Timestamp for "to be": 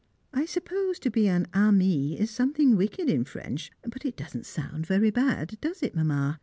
0.97-1.27